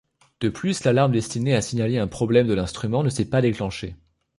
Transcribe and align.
De 0.39 0.49
plus, 0.49 0.83
l'alarme 0.83 1.11
destinée 1.11 1.55
à 1.55 1.61
signaler 1.61 1.99
un 1.99 2.07
problème 2.07 2.47
de 2.47 2.55
l'instrument 2.55 3.03
ne 3.03 3.09
s'est 3.09 3.29
pas 3.29 3.39
déclenchée. 3.39 3.95